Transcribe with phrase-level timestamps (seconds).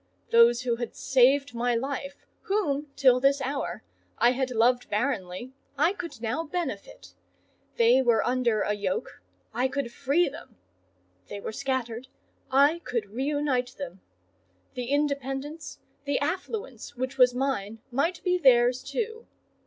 [0.31, 3.83] Those who had saved my life, whom, till this hour,
[4.17, 7.13] I had loved barrenly, I could now benefit.
[7.77, 10.55] They were under a yoke,—I could free them:
[11.29, 14.01] they were scattered,—I could reunite them:
[14.73, 19.27] the independence, the affluence which was mine, might be theirs too.